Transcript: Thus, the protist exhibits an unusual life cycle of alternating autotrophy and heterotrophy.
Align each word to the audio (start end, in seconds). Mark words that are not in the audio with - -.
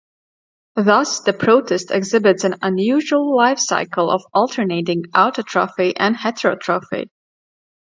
Thus, 0.77 1.19
the 1.19 1.31
protist 1.33 1.91
exhibits 1.91 2.43
an 2.43 2.55
unusual 2.63 3.37
life 3.37 3.59
cycle 3.59 4.09
of 4.09 4.23
alternating 4.33 5.03
autotrophy 5.13 5.93
and 5.95 6.15
heterotrophy. 6.15 7.11